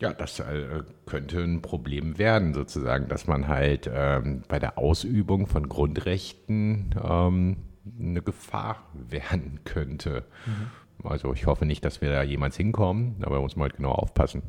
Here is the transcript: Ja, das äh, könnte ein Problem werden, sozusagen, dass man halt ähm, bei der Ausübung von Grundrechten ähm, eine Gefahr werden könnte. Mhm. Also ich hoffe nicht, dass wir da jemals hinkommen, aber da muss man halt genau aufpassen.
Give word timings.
Ja, 0.00 0.12
das 0.12 0.38
äh, 0.38 0.82
könnte 1.06 1.40
ein 1.42 1.60
Problem 1.60 2.18
werden, 2.18 2.54
sozusagen, 2.54 3.08
dass 3.08 3.26
man 3.26 3.48
halt 3.48 3.90
ähm, 3.92 4.42
bei 4.46 4.58
der 4.60 4.78
Ausübung 4.78 5.48
von 5.48 5.68
Grundrechten 5.68 6.94
ähm, 7.02 7.56
eine 7.98 8.22
Gefahr 8.22 8.86
werden 9.08 9.60
könnte. 9.64 10.24
Mhm. 10.46 11.06
Also 11.08 11.32
ich 11.32 11.46
hoffe 11.46 11.64
nicht, 11.64 11.84
dass 11.84 12.00
wir 12.00 12.10
da 12.10 12.22
jemals 12.22 12.56
hinkommen, 12.56 13.16
aber 13.22 13.36
da 13.36 13.42
muss 13.42 13.56
man 13.56 13.68
halt 13.68 13.76
genau 13.76 13.92
aufpassen. 13.92 14.42